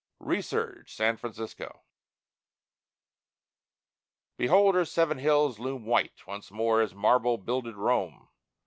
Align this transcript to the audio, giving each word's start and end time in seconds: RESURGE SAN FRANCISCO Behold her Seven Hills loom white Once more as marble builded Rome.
RESURGE 0.19 0.91
SAN 0.91 1.17
FRANCISCO 1.17 1.83
Behold 4.35 4.73
her 4.73 4.83
Seven 4.83 5.19
Hills 5.19 5.59
loom 5.59 5.85
white 5.85 6.25
Once 6.25 6.49
more 6.49 6.81
as 6.81 6.95
marble 6.95 7.37
builded 7.37 7.75
Rome. 7.75 8.27